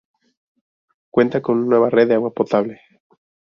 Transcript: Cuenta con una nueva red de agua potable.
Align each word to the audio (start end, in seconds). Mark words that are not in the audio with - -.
Cuenta 1.11 1.43
con 1.43 1.59
una 1.59 1.67
nueva 1.67 1.91
red 1.91 2.07
de 2.07 2.15
agua 2.15 2.33
potable. 2.33 2.81